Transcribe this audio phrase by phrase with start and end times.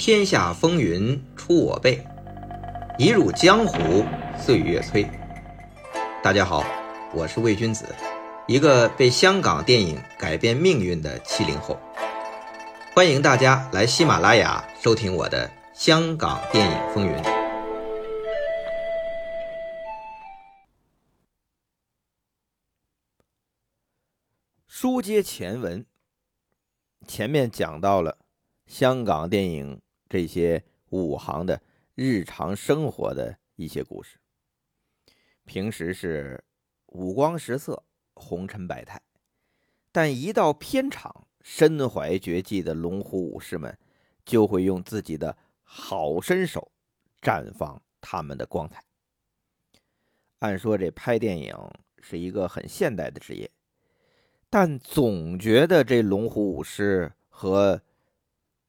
[0.00, 2.02] 天下风云出我辈，
[2.98, 4.02] 一入江湖
[4.34, 5.06] 岁月催。
[6.22, 6.64] 大家好，
[7.12, 7.84] 我是魏君子，
[8.48, 11.78] 一个被香港电影改变命运的七零后。
[12.94, 17.12] 欢迎大家来喜马拉雅收听我的《香港电影风云》。
[24.66, 25.84] 书接前文，
[27.06, 28.16] 前面讲到了
[28.66, 31.62] 香港电影这些武行的
[31.94, 34.18] 日常生活的一些故事。
[35.44, 36.42] 平时是
[36.86, 37.84] 五光十色、
[38.14, 39.00] 红尘百态，
[39.92, 43.78] 但一到片场，身怀绝技的龙虎武士们
[44.24, 46.72] 就会用自己的好身手
[47.22, 48.84] 绽放他们的光彩。
[50.40, 51.54] 按说这拍电影
[52.00, 53.48] 是一个很现代的职业。
[54.48, 57.80] 但总觉得这龙虎武士和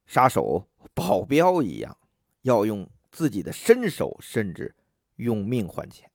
[0.06, 1.96] 杀手、保镖一样，
[2.42, 4.74] 要用自己的身手，甚至
[5.16, 6.10] 用命换钱，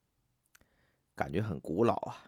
[1.15, 2.23] 感觉很古老啊！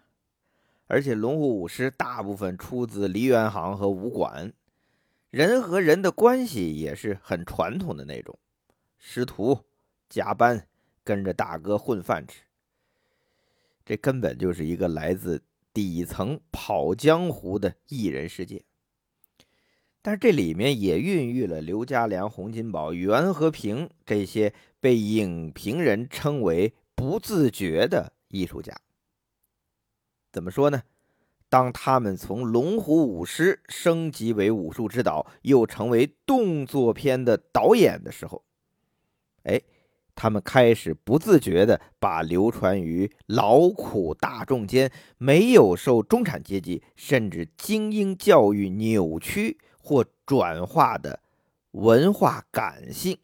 [0.87, 4.53] 而且龙虎武师大部分出自梨园行和武馆，
[5.29, 8.37] 人和人的关系也是很传统的那种，
[8.97, 9.65] 师徒
[10.09, 10.67] 加班，
[11.03, 12.41] 跟着大哥混饭吃，
[13.85, 15.41] 这根本就是一个来自。
[15.71, 18.65] 底层跑江湖的艺人世界，
[20.01, 28.75] 但是这里面也孕育了刘家良、洪金宝、袁和平这些被影评人称为不自觉的艺术家。
[30.31, 30.83] 怎么说呢？
[31.49, 38.43] 当他们从龙虎舞狮升级为武术指导，又成为动作片的导演的时候，
[39.43, 39.61] 哎。
[40.15, 49.57] 他们开始不自觉地把流传于劳苦大众间、没有受中产阶级甚至精英教育扭曲
[49.89, 51.19] 或转化的
[51.71, 53.17] 文化感性，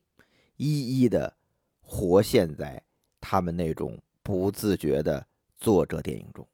[0.57, 1.37] 一一的
[1.79, 2.81] 活现在
[3.21, 5.27] 他们那种不自觉的
[5.59, 6.47] 作者电影中。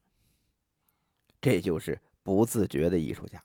[1.40, 3.42] 这就是不自觉的艺术家。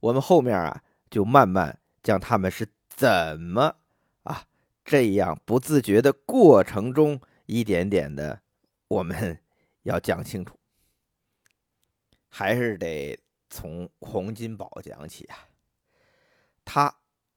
[0.00, 3.76] 我们后面啊，就慢慢将他们是怎么
[4.22, 4.46] 啊。
[4.82, 8.40] 这样不自觉的过程中，一点点的，
[8.88, 9.38] 我们
[9.84, 10.58] 要讲清楚，
[12.30, 15.49] 还是得从洪金宝讲起啊。
[16.64, 16.94] 他，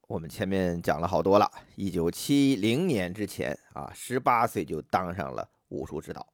[0.08, 1.52] 我们前面讲了好多了。
[1.76, 6.34] 一九七零年之前啊，十八岁就当上了武术指导，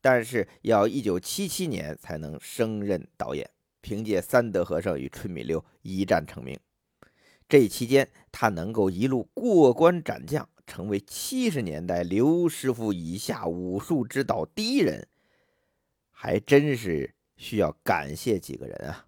[0.00, 3.50] 但是要一九七七年才能升任导演，
[3.80, 6.58] 凭借三德和尚与春米六一战成名。
[7.48, 10.48] 这期间，他能够一路过关斩将。
[10.66, 15.06] 成为七十年代刘师傅以下武术指导第一人，
[16.10, 19.04] 还真是需要感谢几个人啊。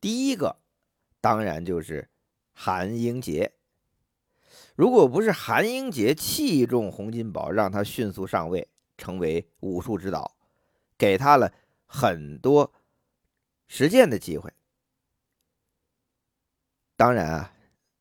[0.00, 0.61] 第一个
[1.22, 2.10] 当然就是
[2.52, 3.54] 韩英杰。
[4.76, 8.68] 如果不是韩英杰器重洪金宝，让他迅速上位，
[8.98, 10.36] 成为武术指导，
[10.98, 11.54] 给他了
[11.86, 12.70] 很多
[13.66, 14.52] 实践的机会。
[16.94, 17.54] 当然啊。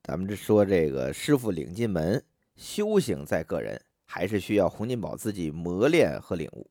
[0.04, 6.68] 咱们这说这个师傅领进门，修行在个人，还是需要洪金宝自己磨练和领悟。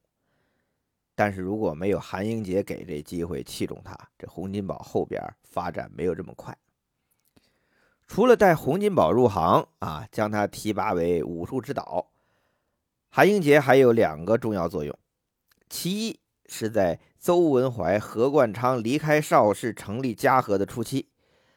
[1.15, 6.57] 但是如果没有韩英杰给这机会器重他，这洪金宝后边发展没有这么快。
[8.07, 12.11] 除了带洪金宝入行啊，将他提拔为武术指导，
[13.09, 14.99] 韩英杰还有两个重要作用。
[15.69, 21.09] 其一是在邹文怀、何冠昌离开邵氏成立嘉禾的初期。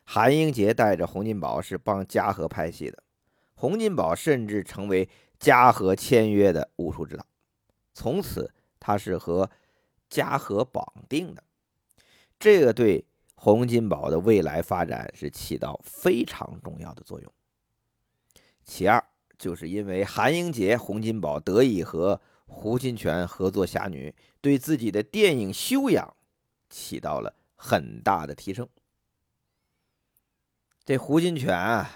[0.04, 3.02] 韩英杰带着洪金宝是帮嘉禾拍戏的，
[3.56, 5.10] 洪金宝甚至成为
[5.40, 7.26] 嘉禾签约的武术指导，
[7.94, 8.54] 从此
[8.86, 9.50] 他是和
[10.10, 11.42] 嘉禾绑定的，
[12.38, 17.34] 这个对洪金宝的未来发展是起到非常重要的作用。
[18.66, 19.02] 其二，
[19.38, 24.10] 就是因为韩英杰、洪金宝得以和胡金铨合作《侠女》，
[24.42, 26.14] 对自己的电影修养
[26.70, 28.68] 起到了很大的提升。
[30.84, 31.90] 这胡金铨啊，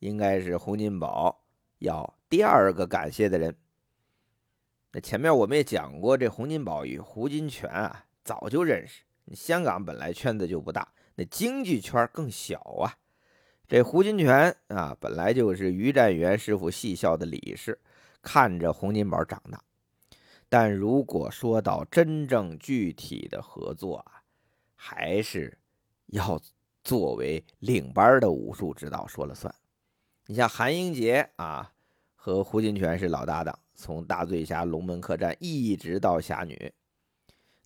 [0.00, 1.44] 应该是洪金宝
[1.78, 3.56] 要第二个感谢的人。
[4.92, 9.02] 那前面我们也讲过，这洪金宝与胡金铨啊早就认识。
[9.34, 12.94] 香港本来圈子就不大，那京剧圈更小啊。
[13.66, 17.78] 这胡金铨啊，本来就是于占元师傅戏校的理事，
[18.22, 19.62] 看着洪金宝长大。
[20.48, 24.22] 但如果说到真正具体的合作啊，
[24.74, 25.58] 还是
[26.06, 26.40] 要。
[26.84, 29.54] 作为领班的武术指导说了算，
[30.24, 31.70] 你像韩英杰啊，
[32.28, 36.70] 和胡金铨是老搭档，从大醉侠、龙门客栈一直到侠女。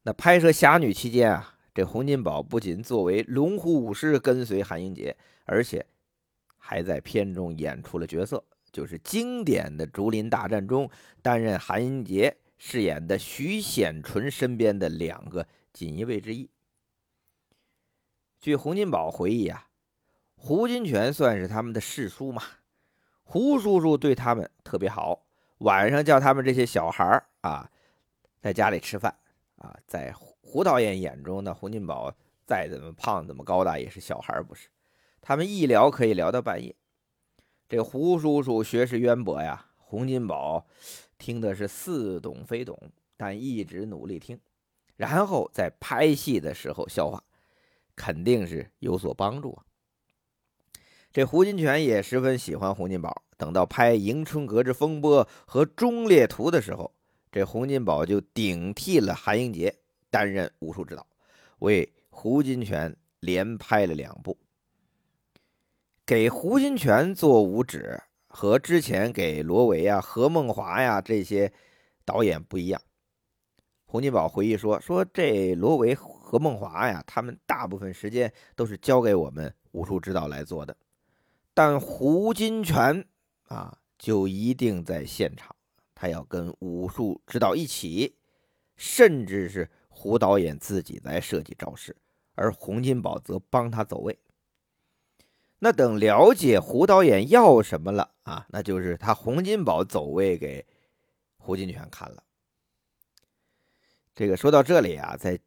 [0.04, 5.16] 那拍摄侠女期间啊，这洪金宝不仅作为龙虎武师跟随韩英杰，
[5.46, 5.84] 而且
[6.56, 10.88] 还在片中演出了角色，就是经典的竹林大战中
[11.20, 16.48] 担任韩英杰饰演的徐显纯身边的两个锦衣卫之一。
[18.38, 19.66] 据洪金宝回忆啊，
[20.36, 22.40] 胡金铨算是他们的世叔嘛，
[23.32, 25.18] 胡叔叔对他们特别好，
[25.60, 27.66] 晚上叫他们这些小孩啊，
[28.42, 29.16] 在家里吃饭
[29.56, 29.74] 啊。
[29.86, 32.14] 在胡导演眼中呢，洪金宝
[32.44, 34.68] 再怎么胖怎么高大也是小孩不是？
[35.22, 36.76] 他们一聊可以聊到半夜。
[37.70, 40.66] 这胡叔叔学识渊博呀，洪金宝
[41.16, 42.78] 听的是似懂非懂，
[43.16, 44.38] 但一直努力听，
[44.96, 47.24] 然后在拍戏的时候消化。
[47.96, 49.64] 肯定是有所帮助啊！
[51.12, 53.22] 这胡金铨也十分喜欢洪金宝。
[53.36, 56.90] 等到拍《迎春阁之风波》和《忠烈图》的时候，
[57.30, 59.74] 这洪金宝就顶替了韩英杰
[60.10, 61.06] 担任武术指导，
[61.58, 64.38] 为胡金铨连拍了两部。
[66.06, 71.52] 给胡金铨做武指和之前给罗维啊、何梦华呀这些
[72.06, 72.80] 导演不一样。
[73.84, 75.94] 洪金宝回忆说：“说这罗维。”
[76.32, 80.74] 何梦华呀，他们大部分时间都是交给我们武术指导来做的，
[81.54, 83.04] 但胡金铨
[83.48, 85.54] 啊，就一定在现场，
[85.94, 88.16] 他要跟武术指导一起，
[88.76, 91.96] 甚至是胡导演自己来设计招式，
[92.34, 94.18] 而洪金宝则帮他走位。
[95.58, 100.66] 那等了解胡导演要什么了啊，那就是他洪金宝走位给
[101.36, 102.24] 胡金铨看了。
[104.14, 105.38] 这个说到这里啊，在。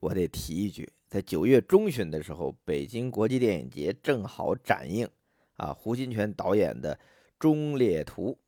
[0.00, 5.08] 我得提一句，在九月中旬的时候，北京国际电影节正好展映
[5.56, 6.94] 啊胡金铨导演的
[7.38, 8.38] 《忠烈图》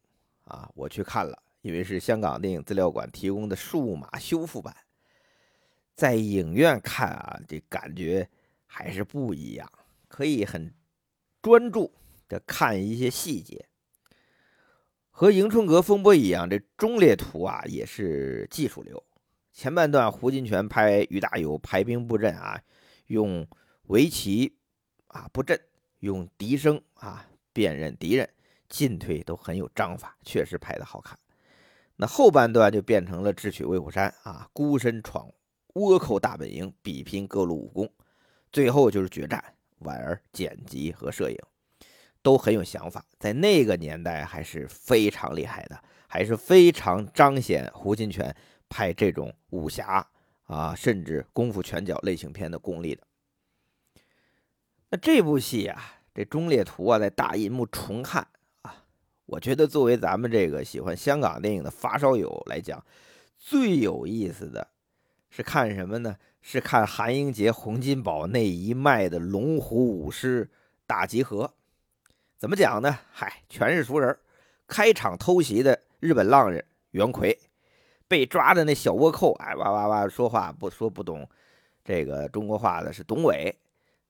[0.51, 4.75] 啊，我去看了，因为是香港电影资料馆提供的数码修复版，
[5.95, 8.29] 在影院看啊，这感觉
[8.67, 9.71] 还是不一样，
[10.09, 10.73] 可以很
[11.41, 11.93] 专注
[12.29, 13.67] 的看一些细节。
[15.11, 19.03] 和《迎春阁风波》一样，这《忠烈图》啊也是技术流。
[19.51, 22.61] 前半段，胡金铨拍于大有排兵布阵啊，
[23.07, 23.49] 用
[23.85, 24.55] 围棋
[25.07, 25.59] 啊布阵，
[26.01, 28.29] 用笛声啊辨认敌人，
[28.69, 31.19] 进退都很有章法，确实拍的好看。
[31.97, 35.33] 那后半段就变成了智取威虎山啊，孤身闯
[35.75, 37.93] 倭寇大本营，比拼各路武功，
[38.53, 39.43] 最后就是决战。
[39.81, 41.39] 婉儿剪辑和摄影
[42.23, 48.35] 都很有想法，在那个年代还是非常厉害的，还是非常彰显胡金铨。
[48.69, 50.05] 拍这种武侠
[50.47, 53.07] 啊，甚至功夫拳脚类型片的功力的。
[54.91, 58.27] 那这部戏啊，这《忠烈图》啊，在大银幕重看
[58.63, 58.75] 啊，
[59.27, 62.83] 我觉得作为咱们这个喜欢香港电影的发烧友来讲，
[63.37, 64.67] 最有意思的
[65.29, 66.17] 是看什么呢？
[66.41, 70.49] 是看韩英杰、洪金宝那一脉的龙虎武师
[70.87, 71.53] 大集合。
[72.39, 72.99] 怎么讲呢？
[73.13, 74.17] 嗨，全是熟人。
[74.67, 77.39] 开场偷袭的日本浪人袁奎。
[78.09, 81.29] 被抓的那小倭寇，哎，哇哇哇说话不说不懂
[81.85, 83.55] 这个中国话的是董伟，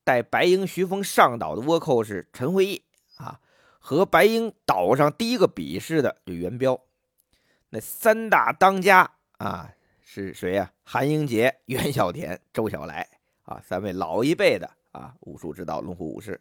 [0.06, 2.84] 带白鹰徐峰上岛的倭寇是陈会义
[3.16, 3.40] 啊，
[3.80, 6.80] 和白鹰岛上第一个比试的就袁彪，
[7.70, 9.68] 那三大当家啊
[10.00, 10.70] 是谁呀？
[10.84, 13.04] 韩英杰、 袁小田、周小来
[13.42, 16.40] 啊，三位老一辈的啊武术指导龙虎武士。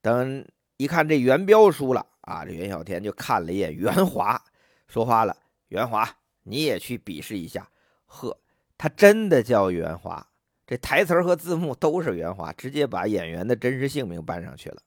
[0.00, 0.44] 等
[0.76, 4.42] 一看这袁彪输了啊，这袁小田就看了一眼袁华，
[4.88, 5.36] 说话了，
[5.68, 6.16] 袁华。
[6.42, 7.70] 你也去比试一下，
[8.06, 8.36] 呵，
[8.76, 10.26] 他真的叫袁华，
[10.72, 14.80] 这台词和字幕都是原话，直接把演员的真实姓名搬上去了。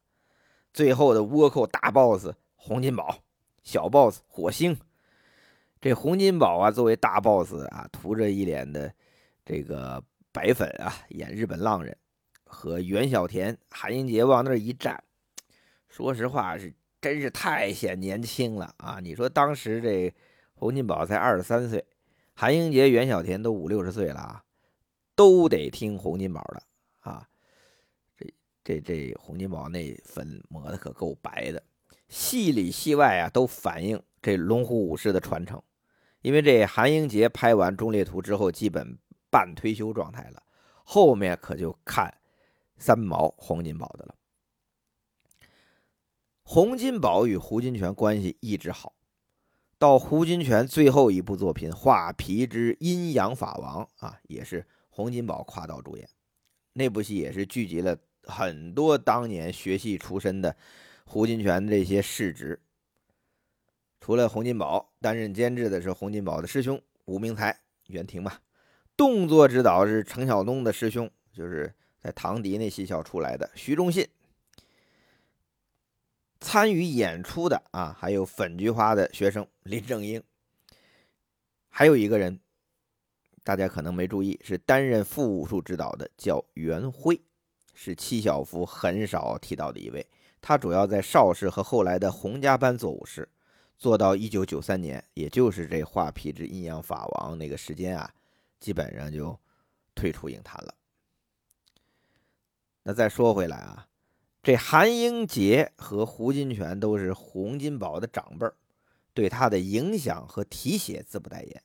[0.74, 3.20] 最后的倭寇大 boss 洪金宝，
[3.62, 4.76] 小 boss 火星。
[5.80, 8.92] 这洪金宝啊，作为大 boss 啊，涂着一脸的
[9.46, 11.96] 这个白粉啊，演日本浪人，
[12.46, 15.04] 和袁小田、韩英杰往那一站，
[15.88, 18.98] 说实话是真是太显年轻了啊！
[19.00, 20.12] 你说当时这。
[20.58, 21.86] 洪金宝才二十三岁，
[22.34, 24.44] 韩英杰、袁小田都五六十岁了啊，
[25.16, 26.64] 都得听洪金宝的
[27.00, 27.28] 啊。
[28.18, 31.64] 这这这洪金宝那粉抹的可够白的，
[32.10, 35.62] 戏里戏外啊都反映这龙虎武士的传承。
[36.22, 38.98] 因为这韩英杰拍完《忠烈图》之后，基本
[39.30, 40.42] 半退休状态了，
[40.84, 42.12] 后面可就看
[42.78, 44.16] 三毛洪金宝的了。
[46.42, 48.94] 洪金宝与胡金铨关系一直好。
[49.78, 56.08] 到胡金铨最后一部作品《画皮之阴阳法王》啊，也是洪金宝跨道主演。
[56.72, 60.56] 那部戏也是聚集了很多当年学戏出身的
[61.06, 62.58] 胡金铨这些世侄。
[64.00, 68.40] 除了洪金宝担任监制的是洪金宝的师兄吴明才、袁廷嘛，
[68.96, 74.08] 动作指导是程晓东的师兄，就是在唐迪那戏校出来的徐忠信。
[76.40, 80.24] 参与演出的啊，还有粉菊花的学生林正英，
[81.68, 82.40] 还有一个人，
[83.46, 87.22] 大家可能没注意，是担任副武术指导的，叫袁辉，
[87.76, 90.04] 是戚小福很少提到的一位。
[90.42, 93.30] 他主要在邵氏和后来的洪家班做武师，
[93.78, 98.12] 做到一九九三年，也就是这画皮之阴阳法王那个时间啊，
[98.60, 99.40] 基本上就
[99.94, 100.74] 退出影坛了。
[102.82, 103.88] 那再说回来啊。
[104.42, 108.48] 这韩英杰和胡金铨都是洪金宝的长辈
[109.14, 111.64] 对他的影响和提携自不待言。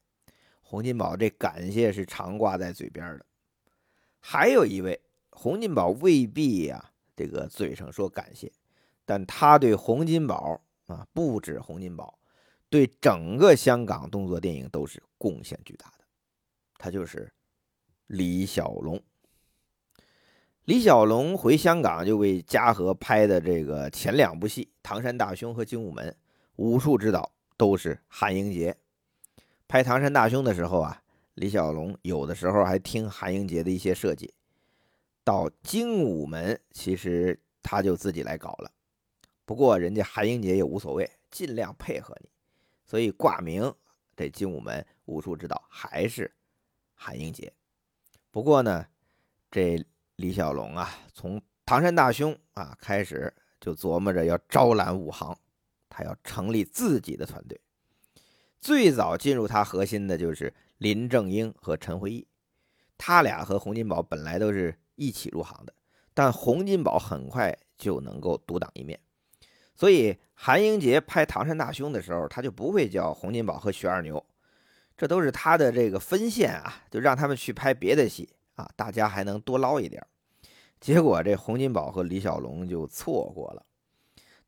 [0.70, 3.26] 洪金宝这感谢是常挂在嘴边的。
[4.20, 5.00] 还有一位，
[5.30, 8.52] 洪金宝未必呀，这个嘴上说感谢，
[9.04, 12.16] 但他对洪金宝啊，不止洪金宝，
[12.68, 16.04] 对整个香港动作电影都是贡献巨大的。
[16.78, 17.32] 他就是
[18.06, 19.02] 李小龙。
[20.66, 26.08] 李小龙回香港就为嘉禾拍的这个前两部戏《唐山大兄》和《精武门》，
[26.54, 28.76] 武术指导都是韩英杰。
[29.70, 31.00] 拍《唐山大兄》的时候啊，
[31.34, 34.34] 李小龙有的时候还听韩英杰的一些设计。
[35.22, 38.72] 到《精武门》，其实他就自己来搞了。
[39.44, 42.28] 不过人家韩英杰也无所谓，尽量配合你，
[42.84, 43.72] 所以挂名
[44.16, 46.34] 这《精武门》武术指导还是
[46.92, 47.52] 韩英杰。
[48.32, 48.84] 不过呢，
[49.52, 49.80] 这。
[50.16, 55.34] 李小龙啊，从唐山大兄啊开始就琢磨着要招揽武行，
[55.88, 57.58] 他要成立自己的团队。
[58.60, 62.26] 最早进入他核心的就是林正英和陈辉义，
[62.98, 65.72] 他俩和洪金宝本来都是一起入行的，
[66.12, 69.00] 但洪金宝很快就能够独当一面，
[69.74, 74.24] 所以韩英杰拍唐山大兄的时候，他就不会叫洪金宝和徐二牛，
[74.96, 78.28] 这都是他的这个分线啊，就让他们去拍别的戏。
[78.56, 80.06] 啊，大家还能多捞一点
[80.78, 83.64] 结果这洪金宝和李小龙就错过了。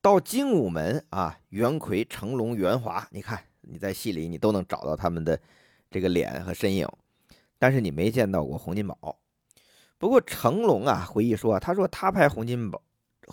[0.03, 5.41] 到精武门啊，袁奎、成龙、袁华，你看你在戏里你都能找到他们的
[5.91, 6.87] 这个脸和身影，
[7.59, 9.19] 但是你没见到过洪金宝。
[9.99, 12.83] 不过成龙啊回忆说，他说他拍洪金宝，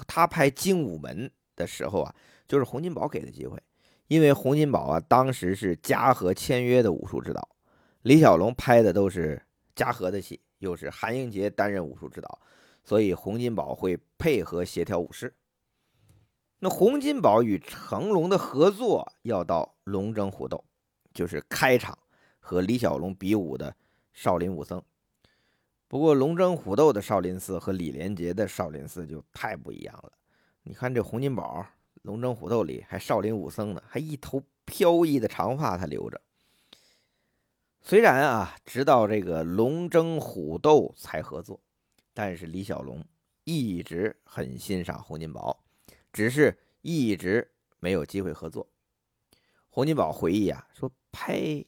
[0.08, 2.16] 他拍精武门的时候啊，
[2.48, 3.62] 就是洪金宝给的机会，
[4.08, 7.50] 因为洪金宝啊当时是嘉禾签约的武术指导，
[8.04, 9.42] 李小龙拍的都是
[9.76, 10.40] 嘉禾的戏。
[10.60, 12.38] 又是韩英杰担任武术指导，
[12.84, 15.34] 所以洪金宝会配合协调武师。
[16.60, 20.64] 那洪金宝与成龙的合作要到龙争虎斗，
[21.14, 21.98] 就是开场
[22.40, 23.74] 和李小龙比武的
[24.14, 24.82] 少林武僧。
[25.88, 30.12] 不过龙争虎斗的少林寺和李连杰的少林寺就太不一样了。
[30.64, 31.66] 你看这洪金宝
[32.02, 36.22] 龙争虎斗里还少林武僧呢，还一头飘逸的长发他留着。
[37.82, 41.60] 虽然啊，直到这个龙争虎斗才合作，
[42.14, 43.04] 但是李小龙
[43.46, 45.64] 一直很欣赏洪金宝，
[46.12, 48.68] 只是一直没有机会合作。
[49.70, 51.64] 洪金宝回忆啊，说拍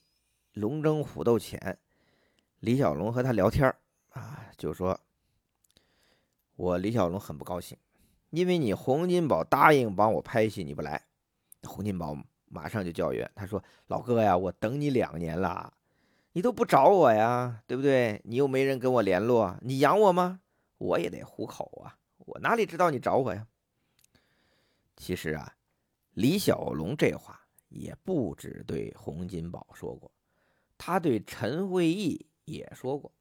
[0.53, 1.77] 龙争虎斗前，
[2.59, 3.73] 李小龙和他聊天
[4.09, 4.99] 啊，就说
[6.57, 7.77] ：“我李小龙很不高兴，
[8.31, 11.03] 因为你洪金宝答应帮我拍戏，你不来。”
[11.63, 12.17] 洪金宝
[12.47, 15.73] 马上就叫冤，他说：“老哥呀，我等你两年了。”
[16.33, 18.21] 你都不找我呀，对不对？
[18.23, 20.39] 你又没人跟我联络，你养我吗？
[20.77, 23.45] 我也得糊口啊，我哪里知道你找我呀？
[24.95, 25.55] 其实啊，
[26.11, 30.11] 李小龙这话也不止对洪金宝说过，
[30.77, 33.11] 他对陈会义也说过。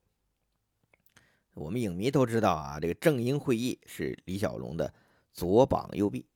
[1.55, 4.93] 我们影迷都知道啊，这个正英会议是李小龙的
[5.33, 6.27] 左膀右臂，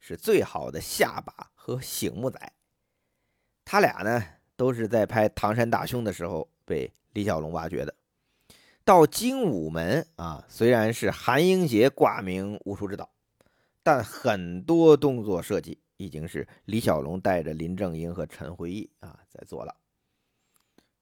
[0.00, 2.52] 是最好的下巴和醒目仔。
[3.64, 4.24] 他俩呢？
[4.54, 7.92] 都是在拍《唐山大兄》的时候被李小龙挖掘的。
[8.84, 13.10] 到精武门啊，虽然是韩英杰挂名武术指导，
[13.82, 19.76] 但很多动作设计已经是李小龙带着林正英和陈辉义啊在做了。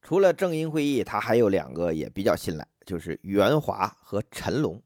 [0.02, 4.82] 除了正英会议，他还有两个也比较信赖，就是袁华和陈龙。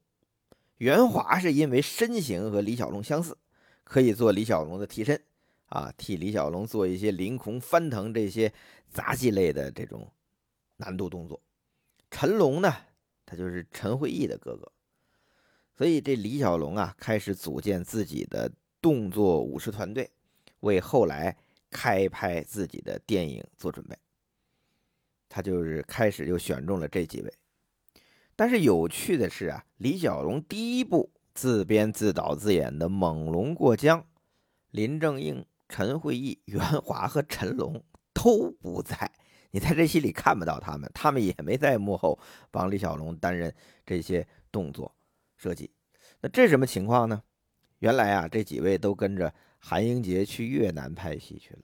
[0.77, 3.37] 袁华是因为身形和李小龙相似，
[3.85, 5.21] 可以做李小龙的替身。
[5.67, 8.53] 啊，替李小龙做一些凌空翻腾这些
[8.89, 10.11] 杂技类的这种
[10.77, 11.41] 难度动作。
[12.11, 12.71] 陈龙呢，
[13.25, 14.71] 他就是陈会义的哥哥，
[15.77, 18.51] 所以这李小龙啊，开始组建自己的
[18.81, 20.09] 动作武士团队，
[20.61, 21.35] 为后来
[21.69, 23.97] 开拍自己的电影做准备。
[25.27, 27.33] 他就是开始就选中了这几位。
[28.35, 34.01] 但是有趣的是啊，李小龙第一部自编自导自演的《猛龙过江》，
[34.71, 35.45] 林正英。
[35.67, 39.11] 陈慧义、 袁华和陈龙都不在，
[39.49, 42.19] 你在这戏里看不到他们，他们也没在幕后
[42.51, 43.51] 帮李小龙担任
[43.83, 44.95] 这些动作
[45.37, 45.71] 设计。
[46.21, 47.23] 那这什么情况呢？
[47.79, 51.59] 原来啊，这几位都跟着韩英杰去越南拍戏去了，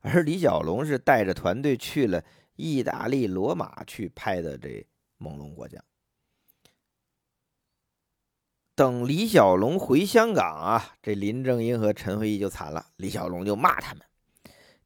[0.00, 2.22] 而李小龙是带着团队去了
[2.56, 4.68] 意大利罗马去拍的这
[5.16, 5.80] 《猛龙过江》。
[8.76, 12.86] 等李小龙回香港啊，这林正英和陈慧义就惨了。
[12.96, 14.04] 李小龙就骂他们。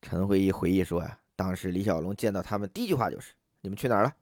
[0.00, 4.14] 陈慧义回忆说呀，当时李小龙见到他们第一句话就是：“你们去哪儿了？”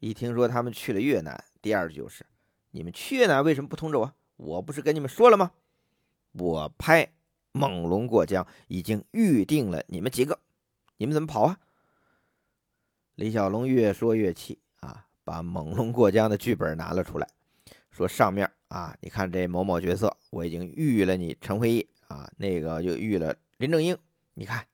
[0.00, 2.26] 一听说他们去了越南，第二句就是
[2.70, 4.12] ：“你们去呢为什么不通知我？
[4.36, 5.52] 我不是跟你们说了吗？
[6.32, 7.04] 我拍
[7.52, 10.38] 《猛龙过江》已经预定了你们几个，
[10.96, 11.58] 你们怎么跑啊？”
[13.16, 17.28] 李小龙越说越气啊，把《猛龙过江》的剧本拿了出来，
[17.90, 18.50] 说上面。
[18.68, 23.98] 啊，你看这某某角色，我已经预了你陈慧义啊，那个又预了林正英，
[24.34, 24.64] 你看，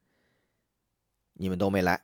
[1.32, 2.02] 你们都没来。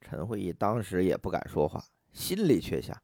[0.00, 1.84] 陈慧义当时也不敢说话，
[2.14, 2.98] 心里却想：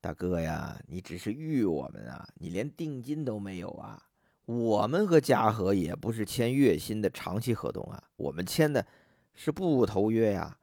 [0.00, 4.02] 大哥呀，你只是预我们啊，你连定金都没有啊。
[4.44, 8.86] 我们和嘉禾也不是签月薪的长期合同啊，我们签的
[9.34, 10.56] 是不投约呀。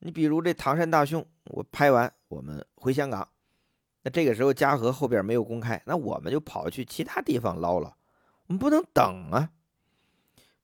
[0.00, 3.28] 你比如这《唐山大兄》，我拍完，我们回香港。
[4.02, 7.96] 那这个时候嘉禾后边没有公开，那我们就跑去其他地方捞了。
[8.46, 9.50] 我们不能等啊！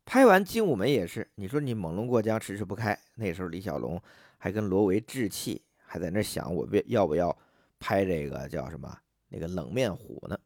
[0.05, 4.01] 拍完《精武门》也是，你说你猛龙过江迟迟不开，那时候李小龙
[4.39, 7.37] 还跟罗维置气，还在那想我要不要
[7.85, 8.99] 拍这个叫什么
[9.29, 10.41] 那个冷面虎呢？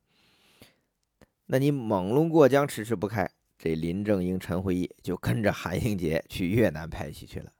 [1.46, 7.52] 那你猛龙过江迟迟不开，这林正英、陈慧义就跟着韩英杰去越南拍戏去了。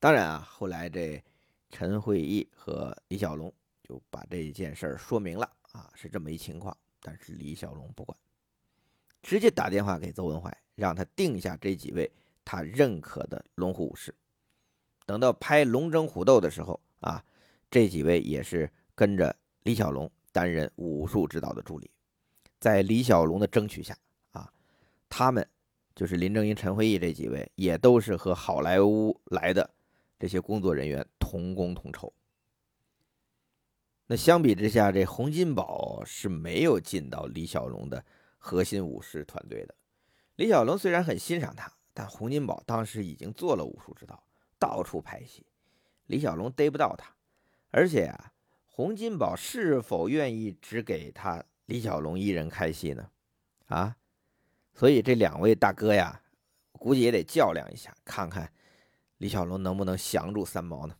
[0.00, 1.22] 当然啊，后来这
[1.68, 3.52] 陈慧义和李小龙。
[3.86, 6.74] 就把这件事儿说明了啊，是这么一情况。
[7.02, 8.18] 但是李小龙不管，
[9.22, 12.10] 直接打电话给邹文怀，让他定下这几位
[12.46, 14.14] 他认可的龙虎武士。
[15.04, 17.22] 等到拍《龙争虎斗》的时候啊，
[17.70, 21.90] 这几位也是跟着李小龙担任武术指导的助理。
[22.58, 23.96] 在李小龙的争取下
[24.32, 24.50] 啊，
[25.08, 25.46] 他们
[25.94, 29.68] 就是林正英、陈辉义这几位，也都是和好莱坞来的
[30.18, 32.12] 这些工作人员同工同酬。
[34.06, 38.04] 那相比之下，这洪金宝是没有进到李小龙的
[38.38, 39.74] 核心武师团队的。
[40.36, 44.22] 李小龙虽然很欣赏他，但洪金宝当时已经做了武术指导，
[44.58, 45.46] 到处拍戏，
[46.06, 47.14] 李小龙逮不到他。
[47.70, 48.32] 而且啊，
[48.76, 53.08] 洪金宝是否愿意只给他李小龙一人开戏呢？
[53.66, 53.96] 啊，
[54.74, 56.20] 所以这两位大哥呀，
[56.72, 58.52] 估计也得较量一下，看看
[59.18, 60.96] 李小龙能不能降住三毛呢？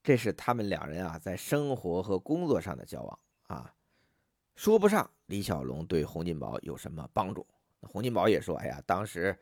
[0.00, 3.74] 这是他们两人啊，在生活和工作上的交往啊，
[4.54, 7.44] 说不上李小龙对洪金宝有什么帮助。
[7.80, 9.36] 洪金宝也说：“哎呀，当时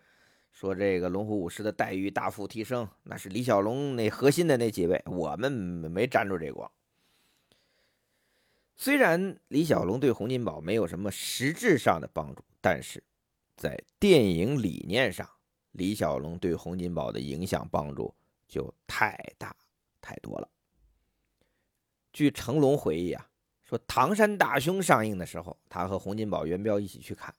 [0.52, 6.70] 说这个龙虎武师的待遇大幅提升，那是李小龙那核心的那几位，我们没沾着这光。”
[8.74, 13.02] 虽然李小龙对洪金宝没有什么实质上的帮助，但是
[13.56, 15.28] 在电影理念上，
[15.72, 18.14] 李小龙对洪金宝的影响帮助
[18.46, 19.54] 就太大。
[20.00, 20.48] 太多了。
[22.14, 23.28] 据成龙回忆啊，
[23.62, 27.34] 说《唐山大兄》上映的时候，他和洪金宝、元彪一起去看，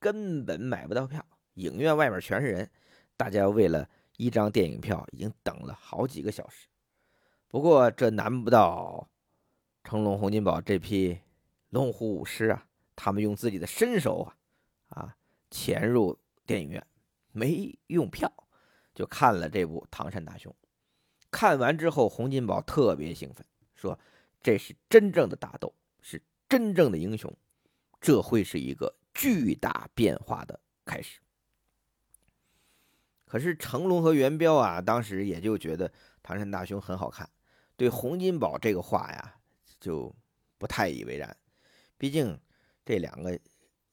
[0.00, 1.24] 根本买不到票，
[1.58, 2.70] 影院外面全是人，
[3.16, 6.68] 大家为了一张电影票已经等了好几个小时。
[7.48, 9.08] 不过这难不到
[9.82, 11.18] 成龙、洪金宝这批
[11.70, 15.16] 龙虎武师啊，他们用自己的身手啊，啊，
[15.50, 16.16] 潜入
[16.46, 16.86] 电影院，
[17.32, 18.32] 没用票
[18.94, 20.54] 就看了这部《唐山大兄》。
[21.30, 23.44] 看完之后，洪金宝特别兴奋，
[23.74, 23.98] 说
[24.40, 27.34] ：“这是真正的打斗，是真正的英雄，
[28.00, 31.18] 这会是一个巨大变化的开始。”
[33.28, 35.88] 可是成龙和元彪啊，当时也就觉得
[36.22, 37.28] 《唐山大兄》很好看，
[37.76, 39.34] 对洪金宝这个话呀，
[39.78, 40.12] 就
[40.56, 41.36] 不太以为然。
[41.98, 42.40] 毕竟
[42.84, 43.38] 这两个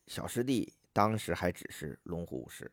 [0.08, 2.72] 小师弟当时还只是龙虎武师，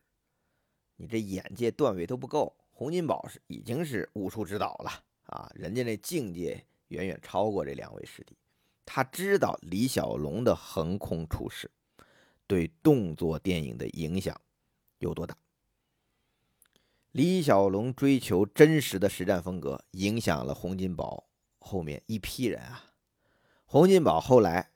[0.96, 2.56] 你这眼界段位都不够。
[2.70, 4.90] 洪金宝是已经是武术指导了
[5.24, 8.36] 啊，人家那境界远远超过这两位师弟。
[8.84, 11.70] 他知道李小龙的横空出世
[12.46, 14.40] 对动作电影的影响
[14.98, 15.36] 有多大。
[17.12, 21.26] 李小龙追求真实的实战风格，影响了洪金宝
[21.58, 22.84] 后面一批人啊。
[23.66, 24.70] 洪金宝后来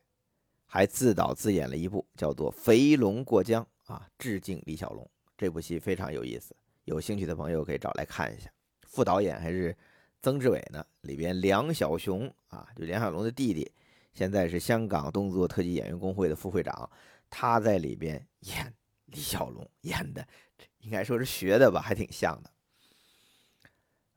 [0.67, 5.11] 还自导自演了一部叫做《肥龙过江》啊，致敬李小龙。
[5.39, 6.55] 这部戏非常有意思。
[6.85, 8.51] 有兴趣的朋友可以找来看一下，
[8.87, 9.75] 副导演还是
[10.21, 10.85] 曾志伟呢。
[11.01, 13.73] 里边梁小雄啊，就梁小龙的弟弟，
[14.13, 16.91] 现在是香港动作特技演员工会的副会长，
[17.31, 18.75] 他在里边演
[19.07, 20.27] 李小龙，演的
[20.87, 22.51] 应该说是学的吧，还挺像的。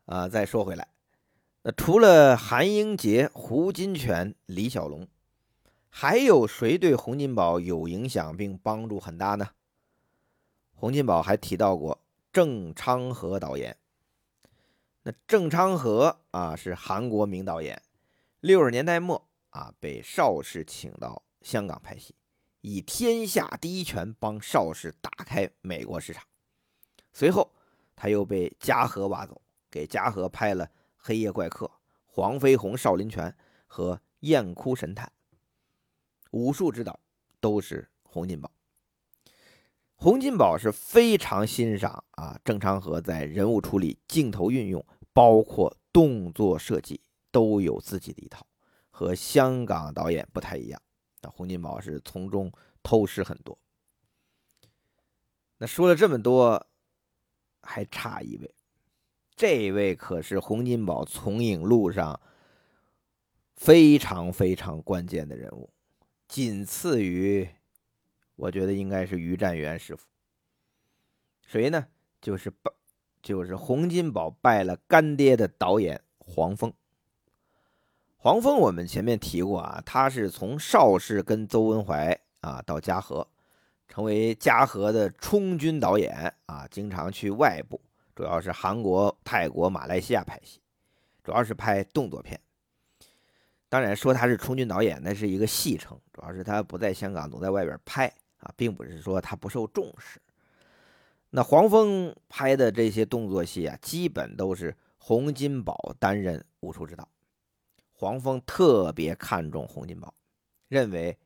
[0.05, 0.87] 啊，再说回来，
[1.63, 5.07] 那除了韩英杰、胡金铨、李小龙，
[5.89, 9.49] 还有谁对洪金宝有影响并帮助很大呢？
[10.75, 11.99] 洪金宝还提到过
[12.31, 13.75] 郑昌和导演。
[15.01, 17.81] 那郑昌和啊是韩国名导演，
[18.41, 22.13] 六十年代末啊被邵氏请到香港拍戏，
[22.61, 26.23] 以天下第一拳帮邵氏打开美国市场。
[27.11, 27.51] 随后
[27.95, 30.65] 他又被嘉禾挖走，给嘉禾拍了
[30.97, 31.65] 《黑夜怪客》
[32.05, 33.29] 《黄飞鸿少林拳》
[33.67, 35.07] 和《燕哭神探》。
[36.31, 36.99] 武术指导
[37.39, 38.51] 都是洪金宝。
[39.95, 48.45] 洪金宝是非常欣赏啊郑昌和在人物处理、镜头运用，包括动作设计都有自己的一套，
[48.89, 50.81] 和香港导演不太一样。
[51.21, 52.49] 那洪金宝是从中
[52.81, 53.57] 偷师很多。
[55.57, 56.65] 那说了这么多，
[57.71, 58.51] 还差一位，
[59.35, 62.19] 这位可是洪金宝从影路上
[63.55, 65.69] 非常非常关键的人物。
[66.27, 67.47] 仅次于，
[68.35, 70.07] 我觉得应该是于占元师傅。
[71.45, 71.85] 谁呢？
[72.19, 72.71] 就是拜，
[73.21, 76.73] 就是洪金宝拜了干爹的导演黄峰。
[78.17, 83.27] 黄峰我们前面提过啊，他是从邵氏跟邹文怀啊到嘉禾，
[83.89, 87.81] 成为嘉禾的充军导演啊，经常去外部，
[88.15, 90.61] 主要是韩国、泰国、马来西亚拍戏，
[91.23, 92.39] 主要是拍动作片。
[93.67, 100.21] 当然说他是充军导演，那是一个戏称，主要是他不在香港，总在外边拍啊，并不是说他不受重视。
[101.31, 107.07] 那黄蜂拍的这些动作戏啊，基本都是洪金宝担任武术指导。
[107.91, 110.13] 黄蜂特别看重洪金宝，
[110.67, 111.17] 认为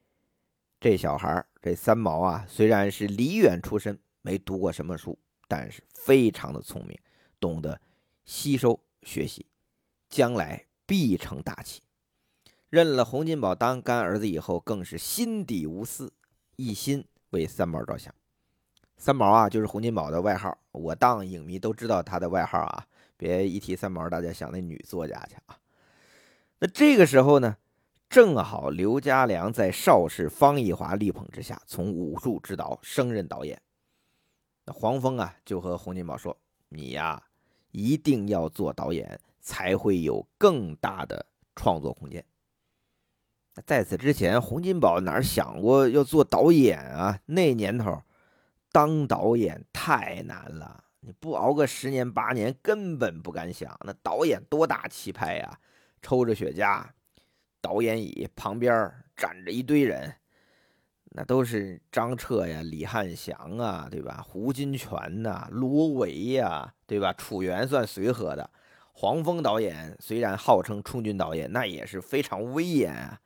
[0.82, 7.00] 这小孩这三毛啊，虽然是梨园出身，没读过什么书，但是非常的聪明，
[7.40, 7.80] 懂得
[8.26, 9.46] 吸收学习，
[10.10, 11.82] 将来必成大器。
[12.70, 16.12] 认了洪金宝当干儿子以后，更是心底无私，
[16.58, 18.14] 一心为三毛着想。
[18.98, 20.58] 三毛啊，就是洪金宝的外号。
[20.74, 25.58] 我当影迷都知道他的外号啊，别一提三毛，大家想那女作家去啊。
[26.60, 27.56] 那这个时候呢，
[28.14, 33.60] 正好刘家良在邵氏方逸华力捧之下，从武术指导升任导演。
[34.66, 36.38] 那黄峰啊，就和洪金宝说
[36.70, 37.24] ：“你呀，
[37.72, 42.24] 一定要做导演，才会有更大的创作空间。”
[43.66, 47.20] 在此之前，洪金宝哪想过要做导演啊？
[47.26, 48.00] 那年头，
[48.72, 53.76] 当导演太难了，你不熬个十年八年，根本不敢想。
[53.84, 55.60] 那导演多大气派呀！
[56.04, 56.86] 抽着雪茄，
[57.64, 60.14] 导演椅旁边站着一堆人，
[61.06, 64.22] 那都是张彻呀、李汉祥啊，对吧？
[64.22, 67.14] 胡金铨呐、罗维呀，对吧？
[67.14, 68.50] 楚原算随和的，
[68.92, 73.22] 黄峰导演虽然号称充军导演，那也是非常威严啊。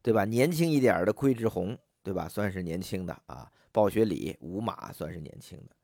[0.00, 0.24] 对吧？
[0.24, 2.26] 年轻一点的桂志红，对吧？
[2.26, 3.50] 算是年轻的啊。
[3.70, 5.76] 鲍学礼、吴马算是年轻的，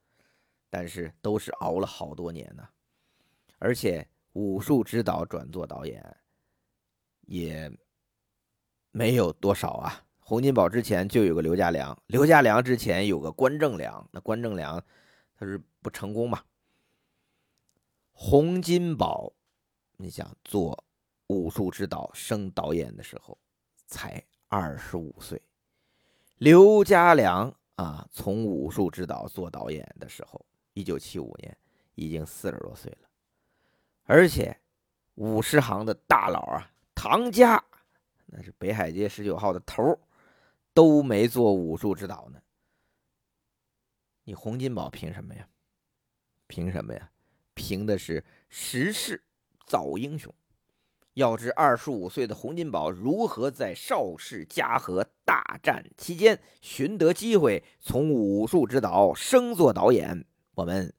[0.70, 2.66] 但是都是熬了好多年呢。
[3.58, 6.16] 而且武术指导转做导演，
[7.26, 7.70] 也
[8.90, 10.04] 没有多少啊。
[10.18, 14.82] 洪金宝之前就有个刘家良，刘家良之前有个关正良，那关正良
[15.38, 16.42] 他是不成功嘛。
[18.12, 19.32] 洪金宝，
[19.96, 20.84] 你想做
[21.26, 23.38] 武术指导升导演的时候。
[23.92, 25.42] 才二十五岁，
[26.38, 31.58] 刘家良啊，从武术指导做导演的时候，一九七五年
[31.96, 33.08] 已经四十多岁了，
[34.04, 34.56] 而且
[35.16, 37.60] 武师行的大佬啊，唐家
[38.32, 39.98] 那是北海街十九号的头
[40.72, 42.40] 都没做武术指导呢。
[44.24, 45.48] 你洪金宝凭什么呀？
[46.46, 47.10] 凭什么呀？
[47.54, 49.22] 凭的是时势
[49.66, 50.32] 造英雄。
[51.14, 60.94] 要知二十五岁的洪金宝如何在邵氏嘉禾大战期间寻得机会从武术指导升做导演，我们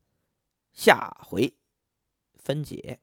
[0.73, 1.55] 下回
[2.35, 2.99] 分解。